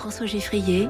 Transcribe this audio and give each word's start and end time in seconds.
François 0.00 0.24
Geffrier 0.24 0.88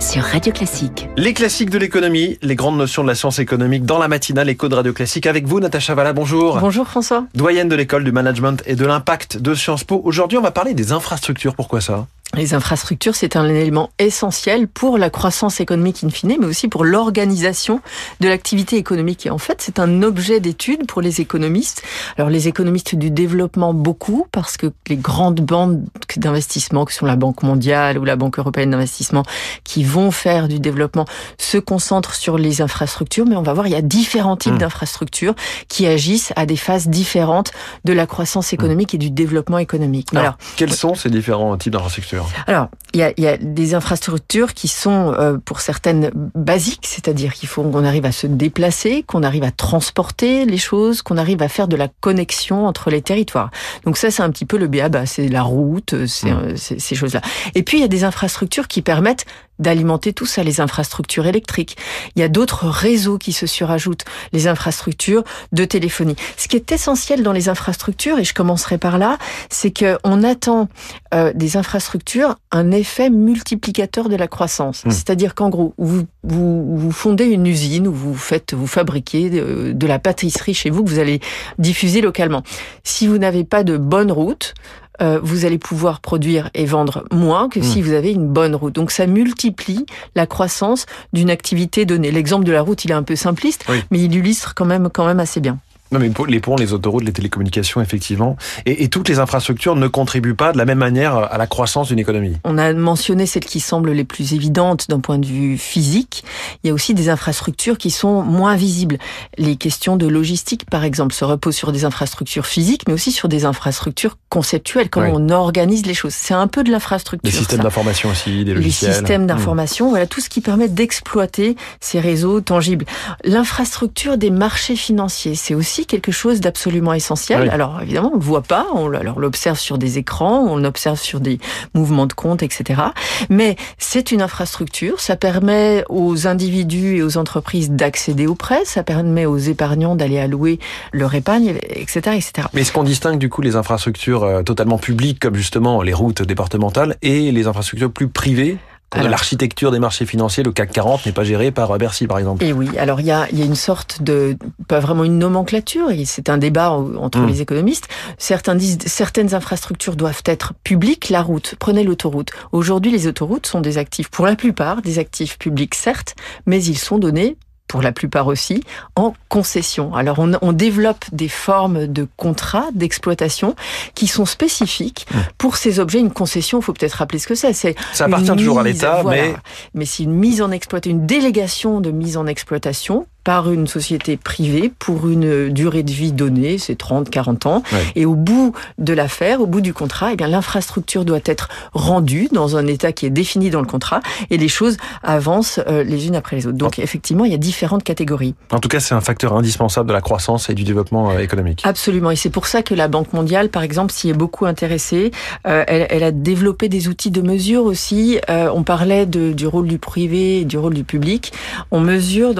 sur 0.00 0.22
Radio 0.22 0.52
Classique. 0.52 1.08
Les 1.16 1.32
classiques 1.32 1.70
de 1.70 1.78
l'économie, 1.78 2.38
les 2.42 2.56
grandes 2.56 2.76
notions 2.76 3.02
de 3.02 3.08
la 3.08 3.14
science 3.14 3.38
économique 3.38 3.86
dans 3.86 3.98
la 3.98 4.06
matinale 4.06 4.50
Éco 4.50 4.68
de 4.68 4.74
Radio 4.74 4.92
Classique 4.92 5.26
avec 5.26 5.46
vous, 5.46 5.60
Natacha 5.60 5.94
Valla. 5.94 6.12
Bonjour. 6.12 6.58
Bonjour 6.60 6.86
François. 6.86 7.24
Doyenne 7.34 7.70
de 7.70 7.74
l'école 7.74 8.04
du 8.04 8.12
management 8.12 8.62
et 8.66 8.76
de 8.76 8.84
l'impact 8.84 9.38
de 9.38 9.54
Sciences 9.54 9.84
Po. 9.84 10.02
Aujourd'hui, 10.04 10.36
on 10.36 10.42
va 10.42 10.50
parler 10.50 10.74
des 10.74 10.92
infrastructures. 10.92 11.54
Pourquoi 11.54 11.80
ça? 11.80 12.06
Les 12.36 12.54
infrastructures, 12.54 13.16
c'est 13.16 13.34
un 13.34 13.48
élément 13.48 13.90
essentiel 13.98 14.68
pour 14.68 14.98
la 14.98 15.10
croissance 15.10 15.60
économique 15.60 16.04
in 16.04 16.10
fine, 16.10 16.36
mais 16.38 16.46
aussi 16.46 16.68
pour 16.68 16.84
l'organisation 16.84 17.80
de 18.20 18.28
l'activité 18.28 18.76
économique. 18.76 19.26
Et 19.26 19.30
en 19.30 19.38
fait, 19.38 19.60
c'est 19.60 19.80
un 19.80 20.02
objet 20.02 20.38
d'étude 20.38 20.86
pour 20.86 21.02
les 21.02 21.20
économistes. 21.20 21.82
Alors, 22.16 22.30
les 22.30 22.46
économistes 22.46 22.94
du 22.94 23.10
développement, 23.10 23.74
beaucoup, 23.74 24.26
parce 24.30 24.56
que 24.56 24.72
les 24.88 24.96
grandes 24.96 25.40
banques 25.40 25.80
d'investissement, 26.16 26.84
que 26.84 26.92
sont 26.92 27.06
la 27.06 27.16
Banque 27.16 27.42
mondiale 27.42 27.98
ou 27.98 28.04
la 28.04 28.16
Banque 28.16 28.38
européenne 28.38 28.70
d'investissement, 28.70 29.24
qui 29.64 29.82
vont 29.82 30.12
faire 30.12 30.46
du 30.46 30.60
développement, 30.60 31.06
se 31.36 31.58
concentrent 31.58 32.14
sur 32.14 32.38
les 32.38 32.62
infrastructures. 32.62 33.26
Mais 33.26 33.36
on 33.36 33.42
va 33.42 33.54
voir, 33.54 33.66
il 33.66 33.72
y 33.72 33.76
a 33.76 33.82
différents 33.82 34.36
types 34.36 34.52
mmh. 34.52 34.58
d'infrastructures 34.58 35.34
qui 35.66 35.86
agissent 35.86 36.32
à 36.36 36.46
des 36.46 36.56
phases 36.56 36.86
différentes 36.86 37.50
de 37.84 37.92
la 37.92 38.06
croissance 38.06 38.52
économique 38.52 38.94
et 38.94 38.98
du 38.98 39.10
développement 39.10 39.58
économique. 39.58 40.14
Alors, 40.14 40.36
quels 40.56 40.72
sont 40.72 40.94
ces 40.94 41.10
différents 41.10 41.56
types 41.56 41.72
d'infrastructures? 41.72 42.19
Alors, 42.46 42.68
il 42.92 43.00
y 43.00 43.26
a, 43.26 43.36
des 43.36 43.74
infrastructures 43.74 44.54
qui 44.54 44.68
sont 44.68 45.14
euh, 45.16 45.38
pour 45.38 45.60
certaines 45.60 46.10
basiques, 46.34 46.86
c'est-à-dire 46.86 47.34
qu'il 47.34 47.48
faut 47.48 47.62
qu'on 47.62 47.84
arrive 47.84 48.04
à 48.04 48.12
se 48.12 48.26
déplacer, 48.26 49.04
qu'on 49.06 49.22
arrive 49.22 49.44
à 49.44 49.50
transporter 49.50 50.44
les 50.44 50.58
choses, 50.58 51.02
qu'on 51.02 51.16
arrive 51.16 51.42
à 51.42 51.48
faire 51.48 51.68
de 51.68 51.76
la 51.76 51.88
connexion 52.00 52.66
entre 52.66 52.90
les 52.90 53.02
territoires. 53.02 53.50
Donc 53.84 53.96
ça, 53.96 54.10
c'est 54.10 54.22
un 54.22 54.30
petit 54.30 54.44
peu 54.44 54.58
le 54.58 54.66
BABA, 54.66 55.06
c'est 55.06 55.28
la 55.28 55.42
route, 55.42 56.06
c'est 56.06 56.32
mmh. 56.32 56.56
ces 56.56 56.94
choses-là. 56.94 57.20
Et 57.54 57.62
puis, 57.62 57.78
il 57.78 57.80
y 57.80 57.84
a 57.84 57.88
des 57.88 58.04
infrastructures 58.04 58.68
qui 58.68 58.82
permettent 58.82 59.26
d'alimenter 59.60 60.12
tout 60.12 60.26
ça, 60.26 60.42
les 60.42 60.60
infrastructures 60.60 61.26
électriques. 61.26 61.76
Il 62.16 62.20
y 62.20 62.22
a 62.24 62.28
d'autres 62.28 62.66
réseaux 62.66 63.18
qui 63.18 63.32
se 63.32 63.46
surajoutent, 63.46 64.04
les 64.32 64.48
infrastructures 64.48 65.22
de 65.52 65.64
téléphonie. 65.64 66.16
Ce 66.36 66.48
qui 66.48 66.56
est 66.56 66.72
essentiel 66.72 67.22
dans 67.22 67.32
les 67.32 67.48
infrastructures, 67.48 68.18
et 68.18 68.24
je 68.24 68.34
commencerai 68.34 68.78
par 68.78 68.98
là, 68.98 69.18
c'est 69.48 69.72
qu'on 69.72 70.24
attend 70.24 70.68
euh, 71.14 71.32
des 71.34 71.56
infrastructures 71.56 72.36
un 72.50 72.70
effet 72.70 73.10
multiplicateur 73.10 74.08
de 74.08 74.16
la 74.16 74.26
croissance. 74.26 74.84
Mmh. 74.84 74.90
C'est-à-dire 74.90 75.34
qu'en 75.34 75.50
gros, 75.50 75.74
vous, 75.78 76.04
vous, 76.24 76.76
vous, 76.76 76.92
fondez 76.92 77.26
une 77.26 77.46
usine 77.46 77.86
où 77.86 77.92
vous 77.92 78.14
faites, 78.14 78.54
vous 78.54 78.66
fabriquez 78.66 79.30
de, 79.30 79.72
de 79.72 79.86
la 79.86 79.98
pâtisserie 79.98 80.54
chez 80.54 80.70
vous 80.70 80.82
que 80.82 80.90
vous 80.90 80.98
allez 80.98 81.20
diffuser 81.58 82.00
localement. 82.00 82.42
Si 82.82 83.06
vous 83.06 83.18
n'avez 83.18 83.44
pas 83.44 83.62
de 83.62 83.76
bonne 83.76 84.10
route, 84.10 84.54
euh, 85.02 85.18
vous 85.22 85.44
allez 85.44 85.58
pouvoir 85.58 86.00
produire 86.00 86.50
et 86.54 86.64
vendre 86.66 87.04
moins 87.12 87.48
que 87.48 87.62
si 87.62 87.80
hmm. 87.80 87.84
vous 87.84 87.92
avez 87.92 88.12
une 88.12 88.28
bonne 88.28 88.54
route. 88.54 88.74
Donc 88.74 88.90
ça 88.90 89.06
multiplie 89.06 89.86
la 90.14 90.26
croissance 90.26 90.86
d'une 91.12 91.30
activité 91.30 91.84
donnée. 91.84 92.10
L'exemple 92.10 92.44
de 92.44 92.52
la 92.52 92.62
route, 92.62 92.84
il 92.84 92.90
est 92.90 92.94
un 92.94 93.02
peu 93.02 93.16
simpliste, 93.16 93.64
mais 93.90 94.00
il 94.00 94.14
illustre 94.14 94.54
quand 94.54 94.64
même, 94.66 94.88
quand 94.92 95.06
même 95.06 95.20
assez 95.20 95.40
bien. 95.40 95.58
Non, 95.92 95.98
mais 95.98 96.10
les 96.28 96.40
ponts, 96.40 96.56
les 96.56 96.72
autoroutes, 96.72 97.04
les 97.04 97.12
télécommunications, 97.12 97.80
effectivement, 97.80 98.36
et, 98.66 98.84
et, 98.84 98.88
toutes 98.88 99.08
les 99.08 99.18
infrastructures 99.18 99.76
ne 99.76 99.88
contribuent 99.88 100.34
pas 100.34 100.52
de 100.52 100.58
la 100.58 100.64
même 100.64 100.78
manière 100.78 101.16
à 101.16 101.38
la 101.38 101.46
croissance 101.46 101.88
d'une 101.88 101.98
économie. 101.98 102.36
On 102.44 102.58
a 102.58 102.72
mentionné 102.72 103.26
celles 103.26 103.44
qui 103.44 103.60
semblent 103.60 103.90
les 103.92 104.04
plus 104.04 104.34
évidentes 104.34 104.88
d'un 104.88 105.00
point 105.00 105.18
de 105.18 105.26
vue 105.26 105.58
physique. 105.58 106.24
Il 106.62 106.68
y 106.68 106.70
a 106.70 106.74
aussi 106.74 106.94
des 106.94 107.08
infrastructures 107.08 107.78
qui 107.78 107.90
sont 107.90 108.22
moins 108.22 108.54
visibles. 108.54 108.98
Les 109.38 109.56
questions 109.56 109.96
de 109.96 110.06
logistique, 110.06 110.68
par 110.68 110.84
exemple, 110.84 111.14
se 111.14 111.24
reposent 111.24 111.56
sur 111.56 111.72
des 111.72 111.84
infrastructures 111.84 112.46
physiques, 112.46 112.82
mais 112.86 112.94
aussi 112.94 113.12
sur 113.12 113.28
des 113.28 113.44
infrastructures 113.44 114.16
conceptuelles, 114.28 114.90
comment 114.90 115.12
on 115.14 115.28
organise 115.30 115.86
les 115.86 115.94
choses. 115.94 116.14
C'est 116.14 116.34
un 116.34 116.46
peu 116.46 116.62
de 116.62 116.70
l'infrastructure. 116.70 117.30
Les 117.30 117.36
systèmes 117.36 117.60
d'information 117.60 118.10
aussi, 118.10 118.44
des 118.44 118.54
logiciels. 118.54 118.90
Les 118.90 118.96
systèmes 118.96 119.24
hmm. 119.24 119.26
d'information, 119.26 119.90
voilà, 119.90 120.06
tout 120.06 120.20
ce 120.20 120.28
qui 120.28 120.40
permet 120.40 120.68
d'exploiter 120.68 121.56
ces 121.80 122.00
réseaux 122.00 122.40
tangibles. 122.40 122.84
L'infrastructure 123.24 124.16
des 124.16 124.30
marchés 124.30 124.76
financiers, 124.76 125.34
c'est 125.34 125.54
aussi 125.54 125.79
quelque 125.84 126.12
chose 126.12 126.40
d'absolument 126.40 126.92
essentiel. 126.92 127.50
Alors 127.50 127.80
évidemment, 127.82 128.10
on 128.12 128.18
le 128.18 128.24
voit 128.24 128.42
pas, 128.42 128.66
on 128.74 128.88
l'observe 128.88 129.58
sur 129.58 129.78
des 129.78 129.98
écrans, 129.98 130.40
on 130.48 130.56
l'observe 130.56 130.98
sur 130.98 131.20
des 131.20 131.38
mouvements 131.74 132.06
de 132.06 132.12
compte, 132.12 132.42
etc. 132.42 132.80
Mais 133.28 133.56
c'est 133.78 134.12
une 134.12 134.22
infrastructure, 134.22 135.00
ça 135.00 135.16
permet 135.16 135.84
aux 135.88 136.26
individus 136.26 136.96
et 136.96 137.02
aux 137.02 137.16
entreprises 137.16 137.70
d'accéder 137.70 138.26
aux 138.26 138.34
prêts, 138.34 138.64
ça 138.64 138.82
permet 138.82 139.26
aux 139.26 139.38
épargnants 139.38 139.96
d'aller 139.96 140.18
allouer 140.18 140.58
leur 140.92 141.14
épargne, 141.14 141.54
etc., 141.70 142.16
etc. 142.16 142.48
Mais 142.52 142.62
est-ce 142.62 142.72
qu'on 142.72 142.84
distingue 142.84 143.18
du 143.18 143.28
coup 143.28 143.42
les 143.42 143.56
infrastructures 143.56 144.24
euh, 144.24 144.42
totalement 144.42 144.78
publiques, 144.78 145.20
comme 145.20 145.34
justement 145.34 145.82
les 145.82 145.94
routes 145.94 146.22
départementales, 146.22 146.96
et 147.02 147.32
les 147.32 147.46
infrastructures 147.46 147.92
plus 147.92 148.08
privées 148.08 148.58
L'architecture 148.96 149.70
des 149.70 149.78
marchés 149.78 150.04
financiers, 150.04 150.42
le 150.42 150.50
CAC 150.50 150.72
40 150.72 151.06
n'est 151.06 151.12
pas 151.12 151.22
géré 151.22 151.52
par 151.52 151.76
Bercy, 151.78 152.08
par 152.08 152.18
exemple. 152.18 152.42
Et 152.42 152.52
oui, 152.52 152.68
alors 152.76 153.00
il 153.00 153.06
y 153.06 153.12
a, 153.12 153.30
y 153.30 153.40
a 153.40 153.44
une 153.44 153.54
sorte 153.54 154.02
de, 154.02 154.36
pas 154.66 154.80
vraiment 154.80 155.04
une 155.04 155.18
nomenclature, 155.18 155.90
et 155.90 156.04
c'est 156.04 156.28
un 156.28 156.38
débat 156.38 156.70
entre 156.72 157.20
hmm. 157.20 157.28
les 157.28 157.40
économistes. 157.40 157.88
Certains 158.18 158.56
disent 158.56 158.78
certaines 158.86 159.32
infrastructures 159.34 159.94
doivent 159.94 160.22
être 160.24 160.54
publiques. 160.64 161.08
La 161.08 161.22
route, 161.22 161.54
prenez 161.58 161.84
l'autoroute. 161.84 162.30
Aujourd'hui, 162.50 162.90
les 162.90 163.06
autoroutes 163.06 163.46
sont 163.46 163.60
des 163.60 163.78
actifs, 163.78 164.08
pour 164.08 164.26
la 164.26 164.34
plupart, 164.34 164.82
des 164.82 164.98
actifs 164.98 165.38
publics, 165.38 165.76
certes, 165.76 166.16
mais 166.46 166.62
ils 166.62 166.78
sont 166.78 166.98
donnés 166.98 167.36
pour 167.70 167.82
la 167.82 167.92
plupart 167.92 168.26
aussi, 168.26 168.64
en 168.96 169.14
concession. 169.28 169.94
Alors 169.94 170.18
on, 170.18 170.32
on 170.42 170.52
développe 170.52 171.04
des 171.12 171.28
formes 171.28 171.86
de 171.86 172.04
contrats 172.16 172.66
d'exploitation 172.74 173.54
qui 173.94 174.08
sont 174.08 174.26
spécifiques 174.26 175.06
mmh. 175.08 175.18
pour 175.38 175.56
ces 175.56 175.78
objets. 175.78 176.00
Une 176.00 176.10
concession, 176.10 176.58
il 176.58 176.64
faut 176.64 176.72
peut-être 176.72 176.94
rappeler 176.94 177.20
ce 177.20 177.28
que 177.28 177.36
c'est. 177.36 177.52
C'est 177.52 177.76
ça 177.92 178.06
appartient 178.06 178.34
toujours 178.34 178.58
à 178.58 178.64
l'État, 178.64 179.04
mais 179.06 179.36
mais 179.74 179.84
c'est 179.84 180.02
une 180.02 180.14
mise 180.14 180.42
en 180.42 180.50
exploitation, 180.50 180.98
une 180.98 181.06
délégation 181.06 181.80
de 181.80 181.92
mise 181.92 182.16
en 182.16 182.26
exploitation 182.26 183.06
par 183.24 183.50
une 183.50 183.66
société 183.66 184.16
privée 184.16 184.72
pour 184.78 185.08
une 185.08 185.48
durée 185.50 185.82
de 185.82 185.90
vie 185.90 186.12
donnée, 186.12 186.58
c'est 186.58 186.76
30, 186.76 187.10
40 187.10 187.46
ans. 187.46 187.62
Et 187.94 188.06
au 188.06 188.14
bout 188.14 188.52
de 188.78 188.92
l'affaire, 188.92 189.40
au 189.40 189.46
bout 189.46 189.60
du 189.60 189.74
contrat, 189.74 190.12
eh 190.12 190.16
bien, 190.16 190.28
l'infrastructure 190.28 191.04
doit 191.04 191.20
être 191.24 191.48
rendue 191.72 192.28
dans 192.32 192.56
un 192.56 192.66
état 192.66 192.92
qui 192.92 193.06
est 193.06 193.10
défini 193.10 193.50
dans 193.50 193.60
le 193.60 193.66
contrat 193.66 194.00
et 194.30 194.36
les 194.36 194.48
choses 194.48 194.76
avancent 195.02 195.60
euh, 195.68 195.84
les 195.84 196.06
unes 196.06 196.16
après 196.16 196.36
les 196.36 196.46
autres. 196.46 196.56
Donc, 196.56 196.78
effectivement, 196.78 197.24
il 197.24 197.32
y 197.32 197.34
a 197.34 197.38
différentes 197.38 197.84
catégories. 197.84 198.34
En 198.50 198.58
tout 198.58 198.68
cas, 198.68 198.80
c'est 198.80 198.94
un 198.94 199.00
facteur 199.00 199.34
indispensable 199.34 199.88
de 199.88 199.92
la 199.92 200.00
croissance 200.00 200.50
et 200.50 200.54
du 200.54 200.64
développement 200.64 201.10
euh, 201.10 201.18
économique. 201.18 201.62
Absolument. 201.64 202.10
Et 202.10 202.16
c'est 202.16 202.30
pour 202.30 202.46
ça 202.46 202.62
que 202.62 202.74
la 202.74 202.88
Banque 202.88 203.12
mondiale, 203.12 203.48
par 203.48 203.62
exemple, 203.62 203.92
s'y 203.92 204.10
est 204.10 204.14
beaucoup 204.14 204.46
intéressée. 204.46 205.10
Euh, 205.46 205.64
elle, 205.66 205.86
elle, 205.90 206.02
a 206.02 206.12
développé 206.12 206.68
des 206.68 206.88
outils 206.88 207.10
de 207.10 207.22
mesure 207.22 207.64
aussi. 207.64 208.18
on 208.28 208.62
parlait 208.62 209.06
de, 209.06 209.32
du 209.32 209.46
rôle 209.46 209.66
du 209.66 209.78
privé 209.78 210.40
et 210.40 210.44
du 210.44 210.58
rôle 210.58 210.74
du 210.74 210.84
public. 210.84 211.32
On 211.70 211.80
mesure 211.80 212.34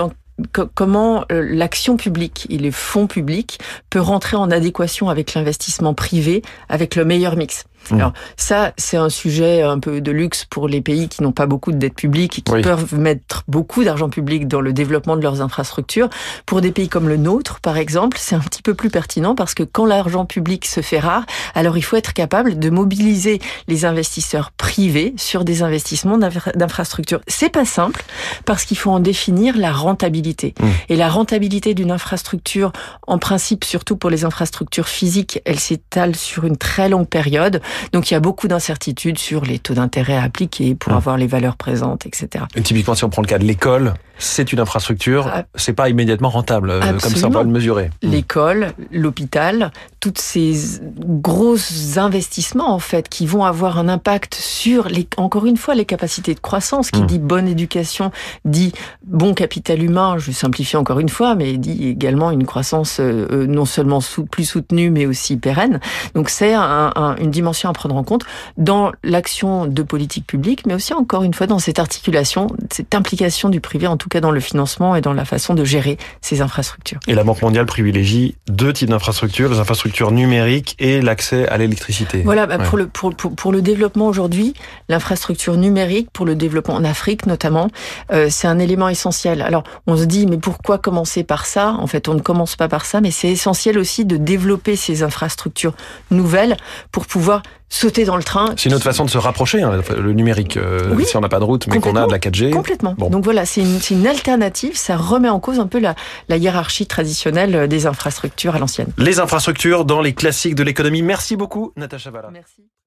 comment 0.75 1.25
euh, 1.33 1.47
l'action 1.49 1.97
publique 1.97 2.47
et 2.51 2.59
les 2.59 2.71
fonds 2.71 3.06
publics 3.06 3.59
peut 3.91 4.01
rentrer 4.01 4.37
en 4.37 4.51
adéquation 4.51 5.09
avec 5.09 5.34
l'investissement 5.34 5.95
privé 5.95 6.43
avec 6.69 6.97
le 6.97 7.05
meilleur 7.05 7.37
mix. 7.37 7.65
Mmh. 7.91 7.94
Alors 7.94 8.12
ça, 8.36 8.72
c'est 8.76 8.96
un 8.96 9.08
sujet 9.08 9.62
un 9.62 9.78
peu 9.78 10.00
de 10.00 10.10
luxe 10.10 10.44
pour 10.44 10.68
les 10.68 10.80
pays 10.80 11.08
qui 11.08 11.22
n'ont 11.22 11.32
pas 11.32 11.46
beaucoup 11.46 11.72
de 11.72 11.76
dettes 11.76 11.94
publiques 11.94 12.38
et 12.38 12.42
qui 12.42 12.62
peuvent 12.62 12.94
mettre 12.94 13.44
beaucoup 13.48 13.84
d'argent 13.84 14.08
public 14.08 14.48
dans 14.48 14.60
le 14.60 14.72
développement 14.72 15.16
de 15.16 15.22
leurs 15.22 15.42
infrastructures. 15.42 16.08
Pour 16.46 16.60
des 16.60 16.72
pays 16.72 16.88
comme 16.88 17.08
le 17.08 17.16
nôtre, 17.16 17.60
par 17.60 17.76
exemple, 17.76 18.16
c'est 18.20 18.34
un 18.34 18.41
petit 18.41 18.62
peu 18.62 18.74
plus 18.74 18.91
pertinent 18.91 19.34
parce 19.34 19.54
que 19.54 19.62
quand 19.62 19.86
l'argent 19.86 20.24
public 20.24 20.66
se 20.66 20.80
fait 20.80 20.98
rare, 21.00 21.24
alors 21.54 21.76
il 21.76 21.82
faut 21.82 21.96
être 21.96 22.12
capable 22.12 22.58
de 22.58 22.70
mobiliser 22.70 23.41
les 23.68 23.84
investisseurs 23.84 24.50
privés 24.52 25.14
sur 25.16 25.44
des 25.44 25.62
investissements 25.62 26.18
d'infrastructures. 26.18 27.20
C'est 27.26 27.50
pas 27.50 27.64
simple 27.64 28.04
parce 28.44 28.64
qu'il 28.64 28.76
faut 28.76 28.91
en 28.91 29.00
définir 29.00 29.56
la 29.56 29.72
rentabilité. 29.72 30.54
Mmh. 30.60 30.66
Et 30.88 30.97
la 30.97 31.08
rentabilité 31.08 31.74
d'une 31.74 31.91
infrastructure, 31.91 32.72
en 33.06 33.18
principe, 33.18 33.64
surtout 33.64 33.97
pour 33.97 34.10
les 34.10 34.24
infrastructures 34.24 34.88
physiques, 34.88 35.41
elle 35.44 35.58
s'étale 35.58 36.16
sur 36.16 36.44
une 36.44 36.56
très 36.56 36.88
longue 36.88 37.08
période. 37.08 37.60
Donc 37.92 38.10
il 38.10 38.14
y 38.14 38.16
a 38.16 38.20
beaucoup 38.20 38.48
d'incertitudes 38.48 39.19
sur 39.19 39.44
les 39.44 39.58
taux 39.58 39.75
d'intérêt 39.75 40.16
à 40.16 40.22
appliquer 40.22 40.75
pour 40.75 40.92
mmh. 40.92 40.97
avoir 40.97 41.16
les 41.16 41.26
valeurs 41.26 41.56
présentes, 41.56 42.06
etc. 42.06 42.45
Et 42.54 42.62
typiquement, 42.62 42.95
si 42.95 43.04
on 43.04 43.10
prend 43.10 43.22
le 43.22 43.28
cas 43.28 43.39
de 43.39 43.45
l'école, 43.45 43.95
c'est 44.18 44.53
une 44.53 44.60
infrastructure, 44.60 45.30
ah. 45.33 45.45
c'est 45.54 45.72
pas 45.72 45.89
immédiatement 45.89 46.28
rentable, 46.28 46.71
euh, 46.71 46.80
comme 46.80 47.16
ça 47.16 47.27
on 47.27 47.30
va 47.30 47.42
le 47.42 47.48
mesurer. 47.48 47.91
Mmh. 48.03 48.10
L'école, 48.10 48.72
l'hôpital, 48.91 49.72
toutes 50.00 50.18
ces 50.18 50.80
gros 50.98 51.56
investissements 51.97 52.74
en 52.74 52.78
fait 52.78 53.09
qui 53.09 53.27
vont 53.27 53.45
avoir 53.45 53.78
un 53.78 53.89
impact 53.89 54.34
sur 54.34 54.89
les, 54.89 55.06
encore 55.16 55.47
une 55.47 55.56
fois, 55.56 55.74
les 55.74 55.84
capacités 55.84 56.34
de 56.34 56.41
croissance. 56.41 56.91
Qui 56.91 57.03
mmh. 57.03 57.06
dit 57.06 57.18
bonne 57.18 57.48
éducation 57.48 58.10
dit 58.45 58.72
bon 59.04 59.34
capital 59.34 59.83
humain. 59.83 60.16
Je 60.18 60.33
simplifie 60.33 60.77
encore 60.77 61.00
une 61.00 61.09
fois, 61.09 61.34
mais 61.34 61.56
dit 61.56 61.89
également 61.89 62.30
une 62.30 62.47
croissance 62.47 63.00
euh, 63.00 63.27
euh, 63.30 63.47
non 63.47 63.65
seulement 63.65 64.00
plus 64.30 64.45
soutenue 64.45 64.91
mais 64.91 65.06
aussi 65.06 65.36
pérenne. 65.36 65.80
Donc 66.15 66.30
c'est 66.30 66.54
un, 66.54 67.16
une 67.21 67.30
dimension 67.30 67.59
à 67.68 67.72
prendre 67.72 67.97
en 67.97 68.04
compte 68.04 68.24
dans 68.57 68.92
l'action 69.03 69.66
de 69.66 69.83
politique 69.83 70.27
publique, 70.27 70.66
mais 70.66 70.74
aussi 70.74 70.95
encore 70.95 71.22
une 71.22 71.34
fois 71.34 71.47
dans 71.47 71.59
cette 71.59 71.78
articulation, 71.78 72.48
cette 72.71 72.95
implication 72.95 73.48
du 73.48 73.60
privé, 73.60 73.86
en 73.86 73.97
tout 73.97 74.09
cas 74.09 74.21
dans 74.21 74.30
le 74.30 74.41
financement 74.41 74.97
et 74.97 75.01
dans 75.01 75.12
la 75.12 75.24
façon 75.24 75.54
de 75.54 75.65
gérer 75.65 75.98
ces 76.21 76.41
infrastructures. 76.41 77.01
Et 77.07 77.15
la 77.15 77.24
Banque 77.24 77.42
mondiale 77.42 77.66
privilégie 77.66 78.36
deux 78.48 78.72
types 78.72 78.89
d'infrastructures, 78.89 79.51
les 79.51 79.59
infrastructures 79.59 80.10
numériques 80.10 80.77
et 80.78 81.01
l'accès 81.01 81.48
à 81.48 81.59
l'électricité. 81.59 82.22
Voilà, 82.24 82.47
bah, 82.47 82.59
pour, 82.59 82.78
le, 82.78 82.86
pour, 82.86 83.15
pour, 83.15 83.34
pour, 83.34 83.53
le 83.53 83.62
développement 83.62 84.07
aujourd'hui, 84.07 84.54
l'infrastructure 84.89 85.57
numérique, 85.57 86.10
pour 86.12 86.27
le 86.27 86.34
développement 86.34 86.74
en 86.74 86.84
Afrique 86.84 87.27
notamment, 87.27 87.68
euh, 88.12 88.28
c'est 88.30 88.47
un 88.47 88.59
élément 88.59 88.89
essentiel. 88.89 89.42
Alors 89.42 89.65
on 89.86 89.97
se 89.97 90.04
dit, 90.04 90.27
mais 90.27 90.39
pourquoi 90.39 90.78
commencer 90.78 91.24
par 91.24 91.47
ça? 91.47 91.74
En 91.78 91.86
fait, 91.86 92.09
on 92.09 92.15
ne 92.15 92.21
commence 92.21 92.57
pas 92.57 92.68
par 92.68 92.84
ça, 92.84 93.01
mais 93.01 93.10
c'est 93.10 93.28
essentiel 93.28 93.78
aussi 93.78 94.04
de 94.04 94.16
développer 94.16 94.77
ces 94.77 95.03
infrastructures 95.03 95.74
nouvelles 96.10 96.57
pour 96.92 97.07
pouvoir 97.07 97.42
sauter 97.68 98.04
dans 98.04 98.16
le 98.16 98.22
train. 98.22 98.54
C'est 98.56 98.68
une 98.68 98.74
autre 98.74 98.84
façon 98.84 99.04
de 99.04 99.10
se 99.10 99.18
rapprocher, 99.18 99.62
hein, 99.62 99.80
le 99.97 100.12
numérique, 100.12 100.56
euh, 100.56 100.98
si 101.04 101.16
on 101.16 101.20
n'a 101.20 101.28
pas 101.28 101.38
de 101.38 101.44
route, 101.44 101.66
mais 101.68 101.78
qu'on 101.78 101.97
a 101.97 102.06
de 102.06 102.12
la 102.12 102.18
4G. 102.18 102.50
Complètement. 102.50 102.94
Donc 102.94 103.24
voilà, 103.24 103.47
c'est 103.47 103.60
une, 103.60 103.78
une, 103.91 104.06
alternative, 104.06 104.76
ça 104.76 104.97
remet 104.97 105.28
en 105.28 105.41
cause 105.41 105.60
un 105.60 105.66
peu 105.66 105.78
la, 105.78 105.94
la 106.28 106.36
hiérarchie 106.36 106.86
traditionnelle 106.86 107.68
des 107.68 107.86
infrastructures 107.86 108.56
à 108.56 108.58
l'ancienne. 108.58 108.88
Les 108.98 109.20
infrastructures 109.20 109.84
dans 109.84 110.00
les 110.00 110.14
classiques 110.14 110.56
de 110.56 110.64
l'économie. 110.64 111.02
Merci 111.02 111.36
beaucoup, 111.36 111.72
Natacha 111.76 112.10
Valla. 112.10 112.30
Merci. 112.32 112.70